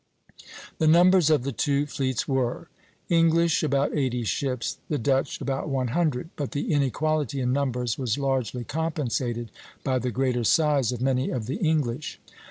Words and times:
The 0.79 0.87
numbers 0.87 1.29
of 1.29 1.43
the 1.43 1.51
two 1.51 1.85
fleets 1.85 2.27
were: 2.27 2.69
English 3.07 3.61
about 3.61 3.95
eighty 3.95 4.23
ships, 4.23 4.79
the 4.89 4.97
Dutch 4.97 5.39
about 5.39 5.69
one 5.69 5.89
hundred; 5.89 6.31
but 6.35 6.53
the 6.53 6.73
inequality 6.73 7.39
in 7.39 7.53
numbers 7.53 7.99
was 7.99 8.17
largely 8.17 8.63
compensated 8.63 9.51
by 9.83 9.99
the 9.99 10.09
greater 10.09 10.43
size 10.43 10.91
of 10.91 11.01
many 11.03 11.29
of 11.29 11.45
the 11.45 11.57
English. 11.57 12.19